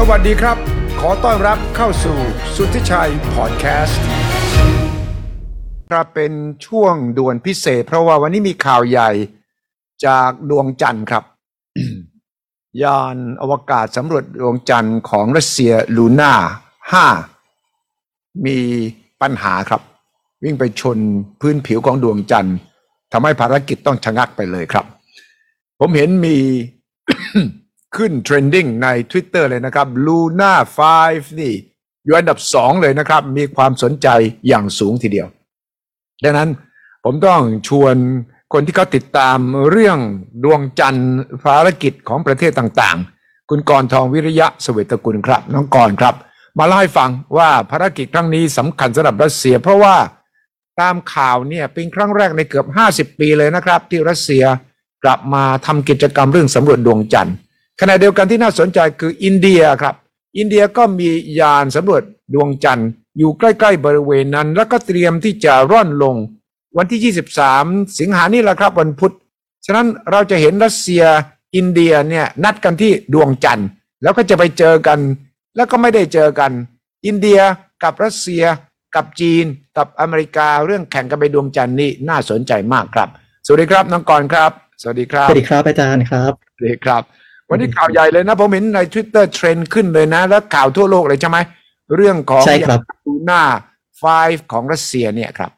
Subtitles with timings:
[0.00, 0.56] สวัสดีครับ
[1.00, 2.16] ขอต้อนรับเข้าสู่
[2.56, 4.02] สุทธิชัยพอดแคสต์
[5.90, 6.32] ครับเป็น
[6.66, 9.10] ช่วงด่วนพิเศษ เพราะว่าวันนี้มีข่าวใหญ่
[10.06, 11.24] จากดวงจันทร์ครับ
[12.82, 16.32] ยานอวกาศสำรวจดวงจันทร์ของรัสเซียลูน่า
[17.54, 18.58] 5มี
[19.22, 19.82] ปัญหาครับ
[20.44, 20.98] วิ่งไปชน
[21.40, 22.56] พื้นผิวของดวงจันทร์
[23.12, 24.84] ทำให้ภารกิจต้องชะงักไปเลยครับ
[25.80, 26.36] ผมเห็นมี
[27.96, 30.52] ขึ้น trending ใน Twitter เลยนะครับ Luna
[30.94, 31.54] 5 นี่
[32.04, 34.08] อยู่อันดับสองเลยนะครับ มีความสนใจ
[34.48, 35.28] อย่างสูงทีเดียว
[36.24, 36.48] ดังนั้น
[37.04, 37.96] ผมต้องชวน
[38.52, 39.38] คนที่เขาติดตาม
[39.70, 39.98] เรื่อง
[40.44, 41.10] ดวงจันทร์
[41.44, 46.14] ภารกิจของประเทศต่างๆ คุณกรณ์ทองวิริยะเวตกุลครับ น้องกรณ์ครับ
[46.58, 49.96] มาเล่าให้ฟังว่าภารกิจครั้งนี้สำคัญสำหรับรัสเซีย เพราะว่า
[50.80, 54.44] ตามข่าวเนี่ยเป็นครั้งแรกในเกือบ 50 ปีเลยนะครับ ที่รัสเซีย
[55.04, 57.36] กลับมาทำกิจกรรมเรื่องสำรวจดวงจันทร์
[57.80, 59.94] ขณะเดียวกันที่น่าสนใจคืออินเดียครับ
[60.38, 61.08] อินเดียก็มี
[61.40, 62.02] ยานสำรวจ
[62.34, 66.16] ดวงจันทร์อยู่ใกล้ ๆ บริเวณนั้น แล้วก็เตรียมที่จะร่อนลง
[66.76, 69.14] วันที่ 23 สิงหานี่แหละครับวันพุธ
[69.66, 71.04] ฉะนั้นเราจะเห็นรัสเซีย
[71.56, 73.68] อินเดียเนี่ยนัดกันที่ดวงจันทร์
[74.02, 74.98] แล้วก็จะไปเจอกัน
[75.56, 76.52] แล้วก็ไม่ได้เจอกัน
[77.06, 77.40] อินเดีย
[77.82, 78.44] กับรัสเซีย
[78.94, 79.44] กับจีน
[79.76, 83.08] กับอเมริกาเรื่องแข่งกันไปดวงจันทร์นี่น่าสนใจมากครับ
[83.46, 84.50] สวัสดีครับน้องกรณ์ครับ
[84.82, 87.02] สวัสดีครับ สวัสดีครับอาจารย์ครับสวัสดีครับ
[87.50, 91.38] วันนี้ข่าวใหญ่เลยนะผมเห็นใน Twitter เทรนด์ขึ้นเลยนะ แล้วข่าวทั่วโลกเลยใช่ไหม
[91.96, 93.42] เรื่องของใช่ครับลูน่า
[93.96, 95.50] 5ของรัสเซียเนี่ยครับ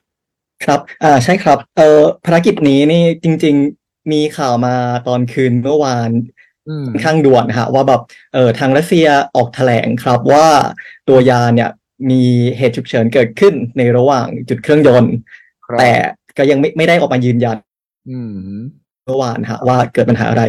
[0.64, 4.74] ครับอ่าใช่ครับเอ่อภารกิจนี้นี่จริง ๆมีข่าวมา
[5.08, 6.10] ตอนคืนเมื่อวาน
[6.68, 8.02] อืมค่อนข้างด่วนนะฮะว่าแบบ
[8.34, 10.46] เอ่อทางรัสเซียออกแถลงครับว่า
[11.08, 11.70] ตัวยานเนี่ย
[12.10, 12.22] มี
[12.58, 15.14] เหตุฉุกเฉินเกิดขึ้นในระหว่างจุดเครื่องยนต์
[15.66, 15.92] ครับแต่
[16.38, 17.56] ก็ยังไม่ไม่ได้ออกมายืนยัน
[18.10, 18.34] อืม
[19.04, 20.44] เมื่อวานฮะว่าเกิดปัญหาอะไร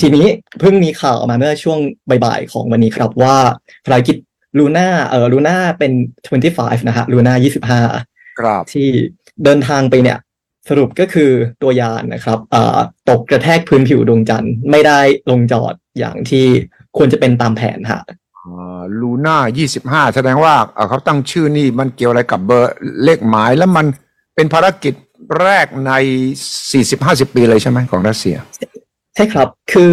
[0.00, 0.26] ทีนี้
[0.60, 1.78] เพิ่งมีข่าวออกมาเมื่อช่วง
[2.24, 3.36] บ่ายๆของวันนี้ครับว่า
[3.86, 4.16] ภารกิจ
[4.58, 5.92] ลูน่าเออลูน่าเป็น
[6.40, 7.34] 25 นะฮะลูน่า
[7.92, 8.88] 25 ครับ ที่
[9.44, 10.18] เดินทางไปเนี่ย
[10.68, 11.30] สรุปก็คือ
[11.62, 12.78] ตัวยานนะครับเอ่อ
[13.10, 15.00] ตกกระแทกพื้นผิวดวงจันทร์ไม่ได้
[15.30, 16.46] ลงจอดอย่างที่
[16.96, 18.02] ควรจะเป็นตามแผนฮะ
[19.00, 19.36] ลูน่า
[20.06, 23.86] 25แสดงว่าเอ่อเขาตั้งชื่อนี่มันเกี่ยวอะไรกับเบอร์เลขหมายแล้วมัน
[24.34, 24.94] เป็นภารกิจ
[25.42, 25.92] แรกใน
[26.62, 28.36] 40-50ปีเลยใช่ไหมของรัสเซีย
[29.14, 29.92] ใช่ครับ คือ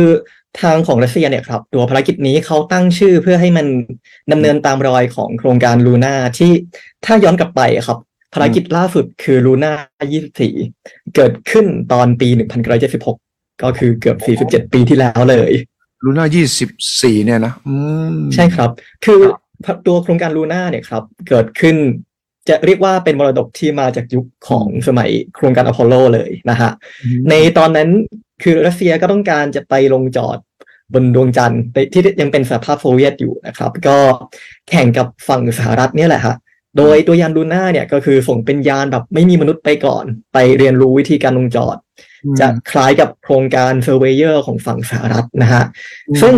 [0.62, 3.68] ทางของรัสเซียเนี่ยครับ ตัวภารกิจนี้เขาตั้งชื่อเพื่อให้มัน
[4.32, 6.52] ดำเนินตามรอยของโครงการลูน่าที่
[7.06, 7.98] ถ้าย้อนกลับไปครับ
[8.34, 9.74] ภารกิจล่าสุดคือลูน่า
[10.44, 12.28] 24 เกิดขึ้นตอนปี
[12.96, 14.18] 1976 ก็คือเกือบ
[14.48, 15.52] 47 ปีที่แล้วเลย
[16.04, 16.26] ลูน่า
[16.76, 17.76] 24 เนี่ยนะอื
[18.14, 18.70] มใช่ครับ
[19.06, 19.20] คือ
[19.88, 21.76] ตัวโครงการลูน่าเนี่ยครับ เกิดขึ้น
[22.50, 26.72] จะเรียกว่าเป็นมรดกที่มาจากยุคของสมัยโครงการอพอลโลเลยนะฮะ
[27.30, 27.90] ในตอนนั้น
[28.44, 30.38] คือรัสเซียก็ต้องการจะไปลงจอด
[30.94, 31.62] บนดวงจันทร์
[31.94, 33.98] ที่ยังเป็นสหภาพโซเวียตอยู่นะครับ ก็
[34.70, 36.36] แข่งกับฝั่งสหรัฐเนี่ยแหละฮะ
[36.78, 41.78] โดยตัวยานลูน่าเนี่ยก็คือส่งเป็นยานแบบไม่มีมนุษย์ไปก่อน ไปเรียนรู้วิธีการลงจอด
[42.40, 45.64] จะคล้ายกับโครงการเซอร์เวเยอร์ของฝั่งสหรัฐนะฮะ
[46.22, 46.36] ซึ่ง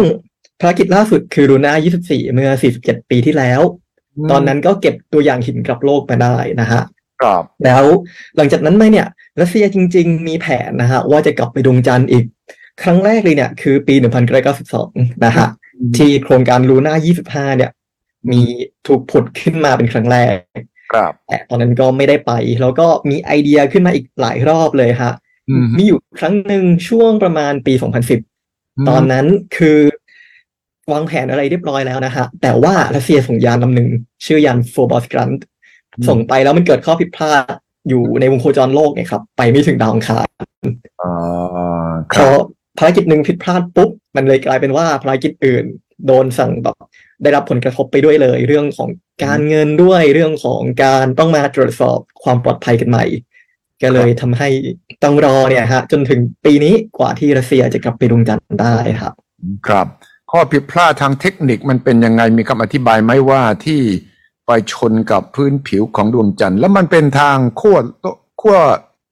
[0.59, 1.73] ภารกิจล่าสุดคือลูน่า
[2.05, 2.49] 24 เมื่อ
[2.81, 3.61] 47 ปีที่แล้ว
[4.31, 6.81] ตอนนั้นก็เก็บตัวอย่างหินกลับโลกมาได้นะฮะ
[7.23, 7.83] ครับแล้ว
[8.35, 9.07] หลังจากนั้นมาเนี่ย
[9.41, 12.25] รัสเซียจริง ๆ มีแผนนะฮะว่าจะกลับไปดวงจันทร์อีก
[12.83, 13.95] ครั้งแรกเลยเนี่ย คือปี
[14.59, 15.47] 1992 นะฮะ
[15.97, 17.71] ที่โครงการลูน่า25 เนี่ย
[18.31, 18.41] มี
[18.87, 20.35] ถูกผุดขึ้นมาเป็นครั้งแรก
[20.93, 25.13] ครับแต่ตอนนั้นก็ไม่ได้ไป แล้วก็มีไอเดียขึ้นมาอีกหลายรอบเลยฮะ
[25.49, 27.73] อืมมีอยู่ครั้งหนึ่งช่วงประมาณปี
[28.29, 29.25] 2010 ตอนนั้น
[29.57, 29.79] คือ
[30.91, 33.89] วางแผนอะไรเรียบร้อยแล้วนะฮะ แต่ว่ารัสเซียส่งยานลำหนึ่ง
[34.25, 35.29] ชื่อยานโฟบอสกรัน
[36.07, 37.53] ส่งไปแล้วมันเกิดข้อผิดพลาด
[37.89, 40.27] อยู่ในวงโคจรโลกไงครับ ไปไม่ถึงดาวอังคาร
[41.01, 42.41] อ่าคพรัอบ
[42.77, 45.65] ภารกิจหนึ่งผิดพลาดปุ๊บ มันเลยกลายเป็นว่าภารกิจอื่น
[46.07, 46.75] โดนสั่งแบบ
[47.23, 48.89] ได้รับผลกระทบไปด้วยเลย เรื่องของ
[49.23, 53.05] การเงินด้วยเรื่องของการต้องมาตรวจสอบความปลอดภัยกันใหม่
[53.83, 54.49] ก็เลยทำให้
[55.03, 59.13] ต้องรอเนี่ยฮะ จนถึงปีนี้กว่าที่รัสเซียจะกลับไปดวงจันทร์ได้ครับ
[59.67, 59.87] ครับ
[60.31, 63.81] ข้อผิดพลาดทางเทคนิคมันเป็นยังไงมีคำอธิบายไหมว่าที่
[64.45, 67.77] ไปชนกับพื้นผิวของดวงจันทร์ แล้วมันเป็นทางขั้ว
[68.41, 68.57] ขั้ว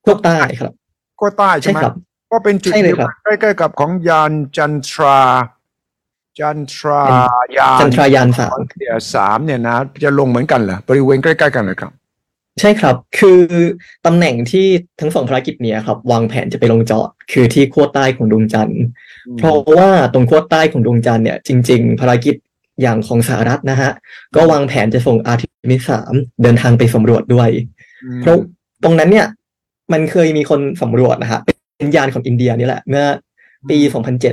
[0.05, 0.73] พวกใต้ครับ
[1.19, 1.93] ขั้วใต้ใช่ใช่ไหมครับ
[2.31, 5.19] ก็เป็นจุดใช่เลยครับใกล้ๆกับของยานจันทรา
[6.39, 7.03] จันทรา
[7.57, 11.91] ยานจันทรายานสามเดียสามเนี่ยนะจะลงเหมือนกันเหรอบริเวณใกล้ๆกันเลยครับ
[12.59, 13.41] ใช่ครับ คือ
[14.05, 14.67] ตำแหน่งที่
[14.99, 18.83] ทั้งสองภารกิจเนี้ยครับ วางแผนจะไปลงจอด คือที่ขั้วใต้ของดวงจันทร์
[19.37, 22.35] เพราะว่าตรงขั้วใต้ของดวงจันทร์เนี่ยจริง ๆ ภารกิจ
[22.81, 23.91] อย่างของสหรัฐนะฮะ
[24.35, 26.13] ก็วางแผนจะส่งอาร์ทิมิสสาม
[26.43, 27.49] เดินทางไปสำรวจด้วย
[28.21, 28.37] เพราะ
[28.83, 29.27] ตรงนั้นเนี่ย
[29.93, 33.05] มันเคยมีคนสำรวจนะฮะเป็นยานของอินเดียนี่แหละ เมื่อ
[33.69, 33.77] ปี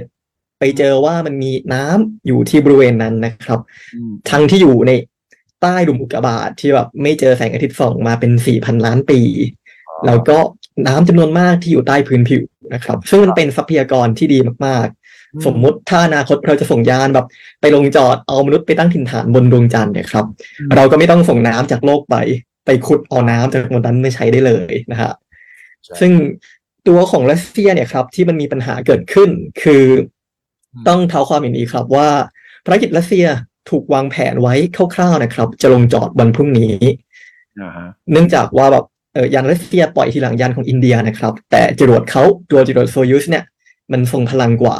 [0.02, 3.60] 2007 ไปเจอว่ามันมีน้ำอยู่ที่บริเวณนั้นนะครับ
[3.94, 4.92] อืมทั้งที่อยู่ใน
[5.62, 9.20] ใต้หลุมอุกกาบาตที่แบบไม่เจอแสงอาทิตย์ส่องมาเป็นสี่พันล้านปี
[10.06, 10.38] แล้วก็
[10.86, 12.42] น้ำจำนวนมากที่อยู่ใต้พื้นผิว
[12.74, 15.07] นะครับ ซึ่งมันเป็นทรัพยากรที่ดีมากๆ
[15.46, 17.26] สมมุติถ้าอนาคตเราจะส่งยานแบบ
[17.60, 20.26] ไปลงจอดเอามนุษย์ไปตั้งถิ่นฐานบนดวงจันทร์เนี่ยครับ
[20.76, 22.16] เราก็ไม่ต้องส่งน้ำจากโลกไป
[22.66, 25.12] ไปขุดเอาน้ำจากบนนั้นไม่ใช้ได้เลยนะฮะ
[25.84, 26.12] ใช่ซึ่ง
[26.88, 29.30] ตัวของรัสเซียเนี่ยครับ ที่มันมีปัญหาเกิดขึ้น
[29.62, 29.84] คือ
[30.74, 32.08] อมต้องเท้าความอย่างนี้ครับว่า
[32.64, 33.26] ภารกิจรัสเซีย
[33.70, 34.54] ถูกวางแผนไว้
[34.94, 36.74] คร่าวๆนะครับ จะลงจอดวันพรุ่งนี้
[37.60, 38.84] อ่าฮะเนื่องจากว่าแบบ
[39.14, 43.44] เออยานรัสเซียปล่อยทีหลังยานของอินเดียนะครับ แต่จรวดเขาตัวจรวดโซยูสเนี่ย
[43.92, 44.76] มันทรงพลังกว่า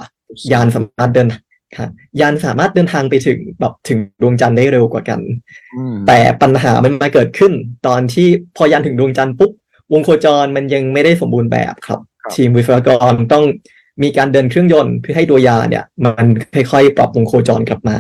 [0.53, 1.29] ยานสามารถเดิน
[1.77, 1.87] ค่ะ
[2.21, 5.21] ยานสามารถเดินทางไปถึงแบบถึงดวงจันทร์ได้เร็วกว่ากัน
[5.77, 7.53] อืมแต่ปัญหามันมาเกิดขึ้น
[7.87, 8.27] ตอนที่
[8.57, 9.53] พอยานถึงดวงจันทร์ปุ๊บ
[9.93, 12.01] วงโคจรมันยังไม่ได้สมบูรณ์แบบครับ
[12.35, 13.45] ทีมวิศวกรต้อง
[14.03, 17.99] มีการเดินเครื่องยนต์เพื่อให้ตัวยานเนี่ย มันค่อยๆปรับวงโคจรกลับมา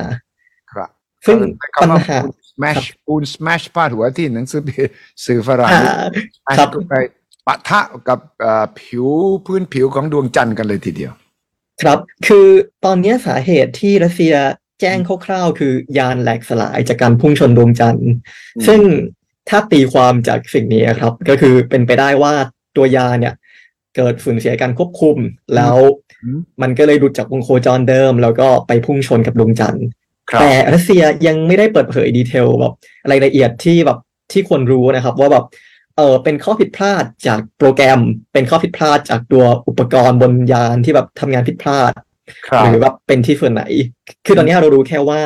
[0.72, 0.88] ครับ
[1.26, 2.18] ซึ่งแต่ปัญคำว่าหา
[2.50, 4.92] smash ปูน smash พาดหัวที่หนังสือพิมพ์
[5.24, 5.82] สื่อฝรั่งอ่า
[6.36, 6.94] smash ครับเข้าไป
[7.46, 9.06] ปะทะกับเอ่อผิว
[9.46, 11.12] พื้นผิวของดวงจันทร์กันเลยทีเดียว
[11.82, 12.46] ครับ คือ
[12.84, 14.34] ตอนนี้สาเหตุที่รัสเซีย
[14.80, 18.08] แจ้งคร่าวๆ คือยานแหลกสลายจากการพุ่งชนดวงจันทร์
[18.56, 18.80] อืมซึ่ง
[19.48, 22.32] ถ้าตีความจากสิ่งนี้ครับ ก็คือเป็นไปได้ว่า
[22.76, 23.34] ตัวยานเนี่ย
[23.96, 25.16] เกิดสูญเสียการควบคุม
[25.56, 25.76] แล้ว
[26.22, 29.86] อืมมันก็เลยหลุดจากวงโคจรเดิม แล้วก็ไปพุ่งชนกับดวงจันทร์
[30.30, 32.74] ครับแต่รัสเซียยังไม่ได้เปิดเผยดีเทลแบบ
[33.10, 33.98] รายละเอียดที่แบบ
[34.32, 35.44] ที่ควรรู้นะครับ ว่าแบบ
[35.98, 38.00] เออเป็นข้อผิดพลาดจากโปรแกรม
[38.32, 41.92] เป็นข้อผิดพลาดจากตัวอุปกรณ์บนยานที่แบบทำงานผิดพลาด
[42.48, 43.62] ครับหรือแบบเป็นที่ส่วนไหน
[44.26, 45.20] คือตอนนี้เรารู้แค่ว่า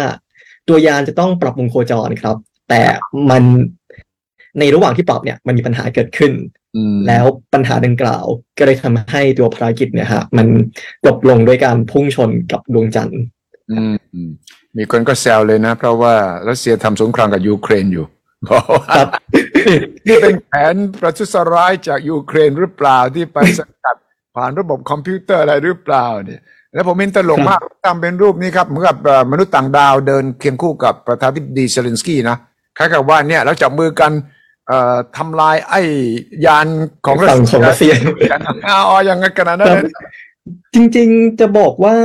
[0.69, 2.37] ตัวยานจะต้องปรับวงโคจรครับ
[2.69, 2.83] แต่
[3.31, 3.43] มัน
[4.59, 6.33] ในระหว่างที่ปรับเนี่ยมันมีปัญหาเกิดขึ้น
[6.77, 7.25] อืมแล้ว
[7.55, 8.25] ปัญหาดังกล่าว
[8.59, 10.47] ก็เลยทำให้ตัวภารกิจเนี่ยฮะมัน
[11.05, 13.23] จบลงด้วยการพุ่งชนกับดวงจันทร์
[13.71, 14.31] อืมอืม
[14.77, 16.15] มีคนก็แซวเลยนะ เพราะว่า
[16.49, 18.12] รัสเซียทำสงครามกับยูเครนอยู่บอกว่า
[18.95, 23.97] ครับนี่นี่เป็นแผนประทุษร้ายจากยูเครนหรือเปล่าที่ไปสกัด
[24.37, 26.41] ผ่านระบบคอมพิวเตอร์อะไรหรือเปล่าเนี่ย
[26.75, 32.37] แล้วผมเห็นตลกมากทำเป็นรูปนี้ครับเหมือนกับเอ่อมนุษย์ต่างดาวเดินเคียงคู่กับประธานาธิบดีเซเลนสกี้นะ
[32.79, 34.13] คล้ายกับว่าเนี่ยเราจับมือกัน
[34.69, 35.81] เอ่อทำลายไอ้
[36.47, 36.67] ยาน
[37.07, 37.93] ของฝั่งของรัสเซีย
[38.31, 39.85] กันอ๋ออย่างนั้นขนาดนั้นคเลรับย
[40.75, 41.97] จริงๆ จะบอกว่า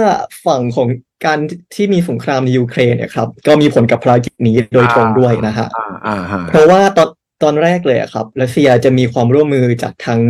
[0.45, 0.87] ฝั่งของ
[1.25, 1.39] การ
[1.75, 7.09] ที่มีสงครามในยูเครนเนี่ยครับก็มีผลกับภารกิจนี้โดยตรงด้วยนะฮะอ่าอ่าฮะเพราะว่าตอน
[7.43, 10.21] ตอนแรกเลยอะครับรัสเซียจะมีความร่วมมือจากทั้ง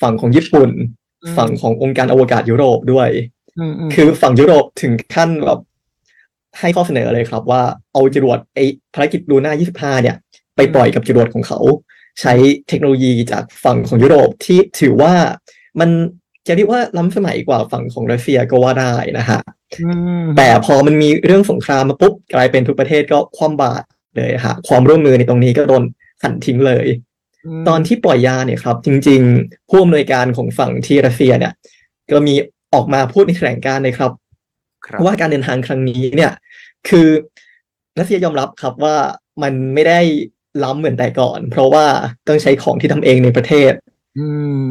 [0.00, 0.70] ฝั่งของญี่ปุ่น
[1.36, 3.08] ฝั่งขององค์การอวกาศยุโรปด้วย
[3.58, 5.60] อืมอืมคือฝั่งยุโรปถึงขั้นแบบ
[6.58, 7.62] ให้ข้อเสนอเลยครับ ว่า
[7.92, 8.58] เอาจรวดไอ
[8.94, 10.16] ภารกิจลูน่า25 เนี่ย
[10.56, 11.60] ไปปล่อยกับจรวดของเขา
[12.20, 12.34] ใช้
[12.68, 15.12] เทคโนโลยีจากฝั่งของยุโรปที่ถือว่า
[15.80, 15.90] มัน
[16.50, 19.40] จะเรียกว่าล้ำสมัยกว่าฝั่งของรัสเซียก็ว่าได้นะฮะ
[19.82, 19.90] อื
[20.22, 23.84] มแต่พอมันมีเรื่องสงครามมาปุ๊บกลายเป็นทุกประเทศก็คว่ำบาตร
[24.16, 25.82] เลยฮะความร่วมมือในตรงนี้ก็โดน
[26.22, 26.86] หั่นทิ้งเลย
[27.60, 31.52] มตอนที่ปล่อยยาเนี่ยครับ จริงๆผู้อำนวยการของฝั่งที่รัสเซียเนี่ย
[32.12, 32.34] ก็มี
[32.74, 34.12] ออกมาพูดในแถลงการณ์เลยครับ
[34.86, 36.32] ครับว่าการเดินทางครั้งนี้เนี่ย
[36.88, 37.08] คือ
[37.98, 38.96] รัสเซียยอมรับครับว่า
[39.42, 40.00] มันไม่ได้
[40.64, 41.86] ล้ำเหมือนแต่ก่อน เพราะว่า
[42.28, 43.89] ต้องใช้ของที่ทำเองในประเทศอืม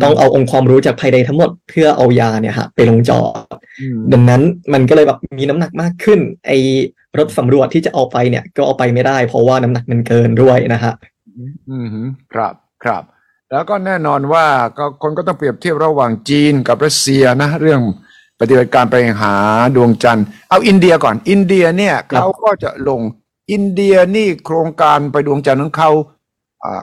[0.03, 3.21] ต้องเอาองค์ความรู้จากภายในทั้งหมดเพื่อเอายาเนี่ยฮะไปลงจอ
[3.53, 4.41] ดอืมดังนั้น
[4.74, 6.51] มันก็เลยแบบมีน้ำหนักมากขึ้น ไอ
[7.18, 10.94] รถสำรวจที่จะเอาไปเนี่ย ก็เอาไปไม่ได้ เพราะว่าน้ำหนักมันเกินด้วยนะฮะ
[11.69, 12.02] อืมฮึ
[12.33, 13.04] ครับครับ
[13.52, 14.45] แล้วก็แน่นอนว่า
[14.78, 17.81] ก็คนก็ต้องเปรียบเทียบระหว่างจีนกับรัสเซียนะ เรื่อง
[18.40, 19.33] ปฏิบัติการไปหา
[19.75, 23.02] ดวงจันทร์เอาอินเดียก่อน อินเดียเนี่ยครับเขาก็จะลง
[23.52, 25.92] อินเดียนี่โครงการไปดวงจันทร์ของเขา
[26.63, 26.81] อ่า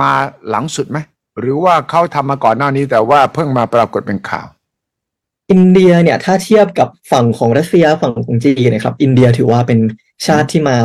[0.00, 0.10] มา
[0.50, 0.98] หลังสุดไหม
[1.38, 4.46] หรือว่าเขาทำมาก่อนหน้านี้แต่ว่าเพิ่งมาปรากฏเป็นข่าว
[5.50, 9.78] อินเดียเนี่ยถ้าเทียบกับฝั่งของรัสเซียฝั่งของจีนนะครับ อินเดียถือว่าเป็น
[10.26, 10.78] ชาติที่มา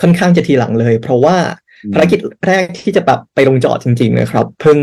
[0.00, 1.36] ค่อนข้างจะทีหลังเลย เพราะว่า
[1.84, 4.78] อืมภารกิจแรกที่จะแบบไปลงจอดจริง ๆ นะครับ เพิ่ง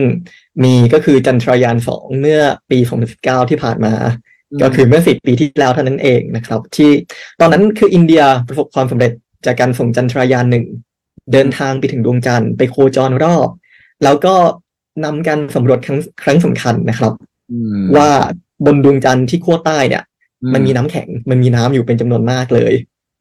[0.64, 2.80] มีก็คือจันทรายานสองเมื่อปี
[3.14, 3.94] 2019ที่ผ่านมา
[4.62, 6.92] ก็คือเมื่อสิปีที่แล้วเท่านั้นเองนะครับ ที่
[7.40, 9.12] ตอนนั้นคืออินเดียประสบความสำเร็จ
[9.46, 10.66] จากการส่งจันทรายานหนึ่ง
[11.34, 13.50] เดินทางไปถึงดวงจันทร์ไปโคจรรอบ
[14.04, 14.36] แล้วก็
[15.04, 17.14] นำการสำรวจครั้งครั้งสำคัญนะครับ
[17.52, 18.10] อืมว่า
[18.66, 20.04] บนดวงจันทร์ที่ขั้วใต้เนี่ย
[20.54, 22.74] มันมีน้ำแข็งมันมีน้ำอยู่เป็นจำนวนมากเลย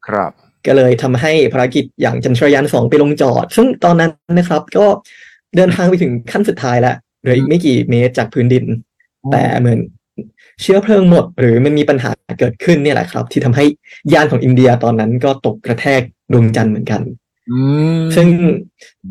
[0.07, 0.31] ครับ
[0.67, 4.85] ก็เลยทำให้ภารกิจอย่างจันทรายานสองไปลงจอด ซึ่งตอนนั้นนะครับ ก็
[5.55, 8.65] เดินทางไปถึงขั้นสุดท้ายแล้วเหลืออีกไม่กี่เมตรจากพื้นดิน
[9.31, 9.79] แต่เหมือน
[10.61, 13.65] เชื้อเพลิงหมด หรือมันมีปัญหาเกิดขึ้นเนี่ยแหละครับ ที่ทำให้
[14.13, 17.26] ยานของอินเดียตอนนั้นก็ตกกระแทกดวงจันทร์เหมือนกันอืม
[18.15, 18.27] ซึ่ง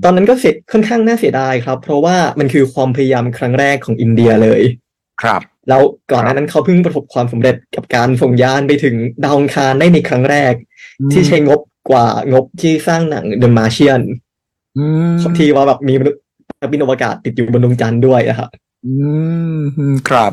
[0.05, 4.63] ตอนนั้นก็เสียค่อนข้างน่าเสียดายครับ เพราะว่ามันคือความพยายามครั้งแรกของอินเดียเลย
[5.23, 10.53] ครับ แล้วก่อนหน้านั้นเขาเพิ่งประสบความสำเร็จกับการส่งยานไปถึงดาวอังคารได้ในครั้งแรก
[11.13, 14.03] ที่ใช้งบกว่างบที่สร้างหนัง The Martian
[14.79, 16.21] อืมที่ว่าแบบมีมนุษย์
[16.61, 18.49] นักบินอวกาศติดอยู่บนดวงจันทร์ด้วยอะครับ
[18.87, 18.93] อื
[19.91, 20.33] มครับ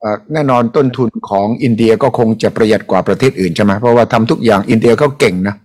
[0.00, 5.56] เอ่อแน่นอนต้นทุนของอินเดียก็คงจะประหยัดกว่าประเทศอื่นใช่ไหมเพราะว่าทำทุกอย่างอินเดียเขาเก่งนะ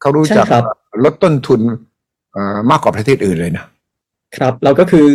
[0.00, 0.64] เขารู้จักใช่ครับ
[1.04, 1.60] ลดต้นทุน
[2.32, 3.64] เอ่อมากกว่าประเทศอื่นเลยนะ
[4.36, 5.06] ครับแล้วก็คือ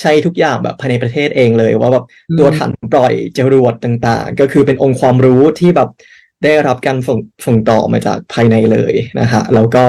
[0.00, 2.04] ใช้ทุกอย่างแบบภายในประเทศเองเลย ว่าแบบ
[2.38, 5.88] ตัวถังปล่อยจรวดต่างๆ ก็คือเป็นองค์ความรู้ที่แบบ
[6.44, 9.84] ได้รับการส่งส่งต่อมาจากภายในเลยนะฮะแล้วก็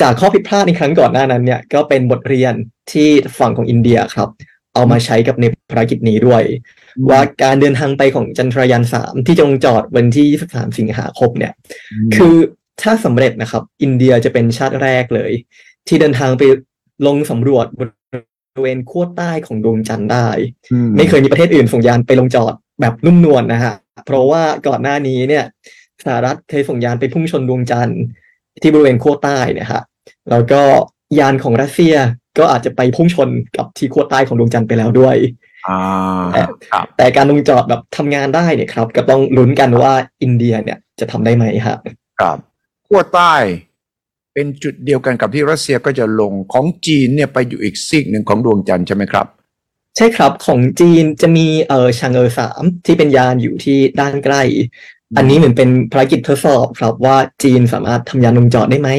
[0.00, 2.54] จากข้อผิดพลาดในครั้งก่อนหน้านั้นเนี่ยก็เป็นบทเรียน
[2.92, 4.28] ที่ฝั่งของอินเดียครับ
[4.74, 6.42] เอามาใช้กับในภารกิจนี้ด้วย
[7.10, 11.52] ว่าการเดินทางไปของจันทรายานสามที่จะลงจอดวันที่ 23 สิงหาคมเนี่ย
[12.16, 12.36] คือ
[12.82, 15.32] ถ้าสำเร็จนะครับ อินเดียจะเป็นชาติแรกเลย
[15.88, 16.42] ที่เดินทางไป
[17.06, 20.28] ลงสำรวจบริเวณขั้วใต้ของดวงจันทร์ได้
[20.96, 23.74] ไม่เคยมีประเทศอื่นส่งยานไปลงจอดแบบนุ่มนวลนะฮะ
[24.06, 25.44] เพราะว่าก่อนหน้านี้เนี่ย
[26.04, 28.00] สหรัฐเคยส่งยานไปพุ่งชนดวงจันทร์
[28.62, 29.82] ที่บริเวณขั้วใต้เนะฮะ
[30.30, 30.62] แล้วก็
[31.18, 31.94] ยานของรัสเซีย
[32.38, 35.16] ก็อาจจะไปพุ่งชนกับที่ขั้วใต้ของดวงจันทร์ไปแล้วด้วย
[35.68, 35.80] อ่า
[36.32, 41.76] แต่ครับแต่การลงจอดแบบทำงานได้เนี่ยครับ ก็ต้องลุ้นกันว่าอินเดียเนี่ยจะทำได้ไหมฮะ
[42.20, 42.38] ครับ
[42.92, 43.34] ขั้วใต้
[44.34, 49.26] เป็นจุดเดียวกันกับที่รัสเซียก็จะลงของจีนเนี่ยไปอยู่อีกซีกหนึ่งของดวงจันทร์ใช่ไหมครับ
[49.96, 54.42] ใช่ครับของจีนจะมีเออชางเออสามที่เป็นยานอยู่ที่ด้านใกล้
[55.16, 58.90] อันนี้เหมือนเป็นภารกิจทดสอบครับว่าจีนสามารถทำยานลงจอดได้ไหม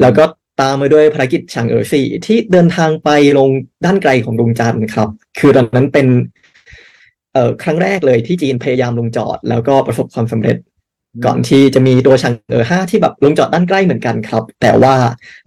[0.00, 0.24] แล้วก็
[0.60, 3.48] ตามมาด้วยภารกิจชางเอ๋อสี่ที่เดินทางไปลง
[3.84, 6.06] ด้านไกลของดวงจันทร์ครับ คือตอนนั้นเป็น
[7.32, 10.56] เอ่อครั้งแรกเลยที่จีนพยายามลงจอด แล้วก็ประสบความสำเร็จ
[11.24, 14.94] ก่อนที่จะมีตัวชางเอ๋อห้าที่แบบลงจอดด้านใกล้เหมือนกันครับ แต่ว่า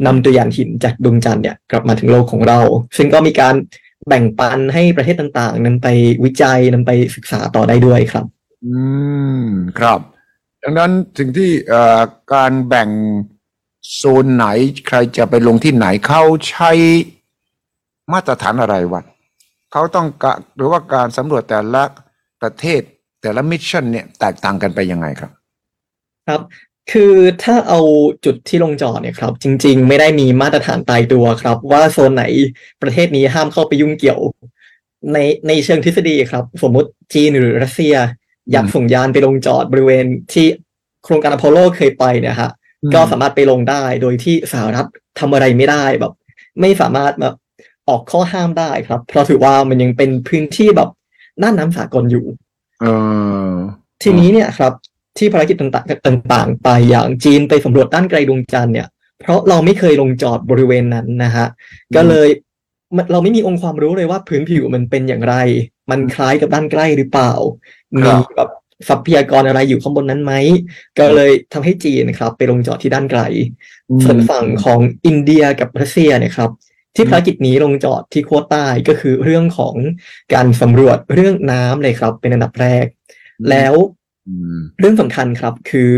[0.05, 2.59] นำตัวยานหินจากดวงจันทร์เนี่ยกลับมาถึงโลกของเรา
[2.97, 3.55] ซึ่งก็มีการ
[4.07, 5.88] แบ่งปันให้ประเทศต่างๆนำไป
[6.24, 8.25] วิจัยนำไปศึกษาต่อได้ด้วยครับ
[8.65, 8.74] อื
[9.41, 9.43] ม
[9.79, 10.00] ครับ
[10.63, 12.01] ดังนั้นถึงที่เอ่อ
[12.33, 12.89] การแบ่ง
[13.95, 14.45] โซนไหน
[14.88, 16.71] ใครจะไปลงที่ไหนเขาใช้
[18.13, 19.03] มาตรฐานอะไรวัด
[19.71, 21.83] เขาต้องกะหรือว่าการสำรวจแต่ละ
[22.41, 22.81] ประเทศ
[23.21, 25.31] แต่ละมิชชั่นเนี่ยแตกต่างกันไปยังไงครับ
[26.27, 26.41] ครับ
[26.91, 27.79] คือถ้าเอา
[28.25, 32.24] จุดที่ลงจอดเนี่ยครับ จริง ๆ ไม่ได้มีมาตรฐานตายตัวครับ ว่าโซนไหน
[32.81, 34.19] ประเทศนี้ห้ามเข้าไปยุ่งเกี่ยว
[35.13, 35.17] ใน
[35.48, 37.96] ในเชิงทฤษฎีครับ สมมุติจีนหรือรัสเซีย
[38.51, 40.48] อยากส่งยานไปลงจอดบริเวณที่
[41.03, 42.51] โครงการอพอลโลเคยไปเนี่ยฮะ
[42.93, 44.88] ก็สามารถไปลงได้โดยที่สหรัฐ
[45.19, 46.13] ทำอะไรไม่ได้แบบ
[46.62, 47.36] ไม่สามารถแบบ
[47.89, 50.89] ออกข้อห้ามได้ครับ เพราะถือว่ามันยังเป็นพื้นที่แบบ
[51.41, 52.25] น่านน้ำสากลอยู่
[52.81, 52.86] เอ
[53.50, 53.51] อ
[54.03, 54.74] ทีนี้เนี่ยครับ
[55.17, 58.88] ที่ภารกิจต่างๆต่างๆ ไปอย่างจีนไปสำรวจด้านไกลดวงจันทร์เนี่ย
[59.21, 61.47] เพราะเราไม่เคยลงจอดบริเวณนั้นนะฮะ
[61.95, 62.29] ก็เลย
[62.95, 65.36] มันเราไม่มีองค์ความรู้เลยว่าพื้นผิวมันเป็นอย่างไร
[65.91, 67.33] มันคล้ายกับด้านใกล้หรือเปล่า
[67.95, 68.50] มีแบบ
[68.89, 70.33] ทรัพยากรอะไรอยู่ข้างบนนั้นไหม
[71.00, 73.21] ก็เลยทำให้จีนนะครับ ไปลงจอดที่ด้านไกล
[74.03, 76.50] ส่วนฝั่งของอินเดียกับรัสเซียเนี่ยครับ
[76.95, 79.75] ที่ภารกิจนี้ลงจอดที่ขั้วใต้ก็คือเรื่องของ
[80.33, 82.86] การสำรวจเรื่องน้ำเลยครับ เป็นอันดับแรก
[83.50, 83.97] แล้วอืม
[84.79, 85.91] เรื่องสำคัญครับ คือ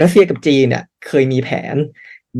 [0.00, 1.76] รัสเซียกับจีนเนี่ย เคยมีแผน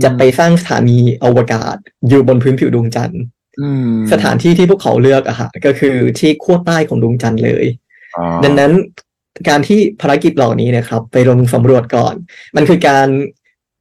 [0.02, 1.76] จะไปสร้างสถานีอวกาศ
[2.08, 3.22] อยู่บนพื้นผิวดวงจันทร์
[3.60, 7.64] อืมสถานที่ที่พวกเขาเลือกอะฮะก็คือที่ขั้วใต้ของดวงจันทร์เลย
[8.16, 8.72] อ๋อดังนั้น
[9.48, 12.14] การที่ภารกิจเหล่านี้เนะครับ ไปลงสำรวจก่อน
[12.56, 13.08] มันคือการ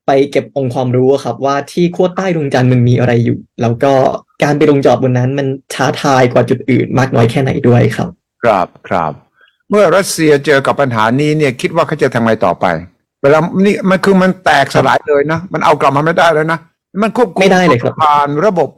[0.06, 3.94] ไปเก็บองค์ความรู้อะครับ ว่าที่ขั้วใต้ดวงจันทร์มันมีอะไรอยู่ แล้วก็
[4.44, 8.10] การไปลงจอดบนนั้นมันท้าทายกว่าจุดอื่นมากน้อยแค่ไหนด้วยครับ
[8.44, 9.14] ครับครับ
[9.70, 12.66] เมื่อรัสเซียเจอกับปัญหานี้เนี่ยคิดว่าเขาจะทำไงต่อไป
[13.22, 16.60] เวลานี่มันคือมันแตกสลายเลยนะ มันเอากลับมาไม่ได้เลยนะ
[17.04, 18.70] มันควบคุมไม่ได้เลยครับผ่านระบบ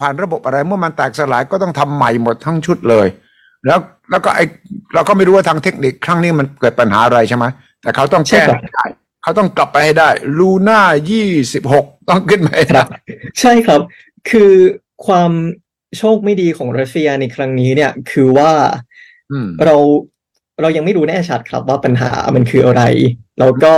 [0.00, 3.06] ผ่านระบบอะไร เมื่อมันแตกสลายก็ต้องทำใหม่หมดทั้งชุดเลย
[3.66, 3.78] แล้ว
[4.10, 4.40] แล้วก็ไอ
[4.94, 7.44] เราก็ไม่รู้ว่าทางเทคนิคครั้งนี้มันเกิดปัญหาอะไรใช่ไหม
[7.82, 8.84] แต่เขาต้องแก้ใช่ครับให้ได้
[9.22, 12.86] เขาต้องกลับไปให้ได้ ลูน่ายี่สิบหกต้องขึ้นไปให้ครัได้บ
[13.40, 13.80] ใช่ครับ
[14.30, 14.52] คือ
[15.06, 15.32] ความ
[15.98, 18.87] โชคไม่ดีของรัสเซียในครั้งนี้เนี่ย คือว่าอืม
[19.66, 19.76] เรา
[20.60, 22.82] เรายังไม่รู้แน่ชัดครับว่าปัญหามันคืออะไร
[23.40, 23.74] แล้วก็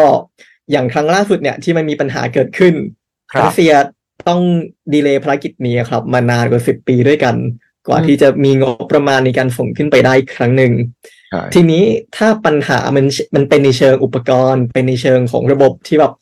[0.71, 2.75] อย่างครั้งล่าสุดเนี่ยที่มันมีปัญหาเกิดขึ้น
[3.33, 3.73] ครับรัสเซีย
[4.29, 4.41] ต้อง
[4.95, 7.37] ดีเลย์ภารกิจนี้ครับ มานานกว่าสิบปีด้วยกัน
[7.87, 10.73] กว่าที่จะมีงบประมาณในการส่งขึ้นไปได้อีกครั้งหนึ่ง
[11.31, 11.85] ใช่ทีนี้
[12.17, 16.13] ถ้าปัญหามันมันเป็นในเชิงอุปกรณ์ เป็นในเชิงของระบบที่แบบ